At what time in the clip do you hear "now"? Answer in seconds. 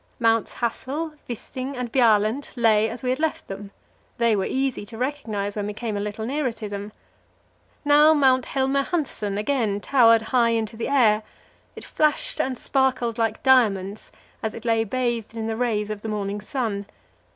7.85-8.15